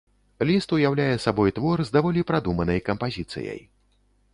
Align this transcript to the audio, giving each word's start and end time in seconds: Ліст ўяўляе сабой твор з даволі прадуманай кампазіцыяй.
Ліст 0.49 0.73
ўяўляе 0.77 1.15
сабой 1.27 1.53
твор 1.59 1.77
з 1.91 1.95
даволі 1.99 2.27
прадуманай 2.33 2.79
кампазіцыяй. 2.89 3.61